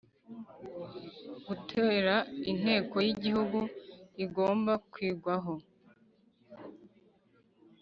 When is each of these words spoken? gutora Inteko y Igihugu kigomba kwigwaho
gutora 1.47 2.15
Inteko 2.51 2.95
y 3.05 3.09
Igihugu 3.13 3.59
kigomba 4.15 4.73
kwigwaho 4.91 5.53